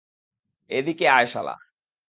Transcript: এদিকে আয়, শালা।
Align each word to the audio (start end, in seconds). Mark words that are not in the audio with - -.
এদিকে 0.69 1.05
আয়, 1.07 1.25
শালা। 1.25 1.55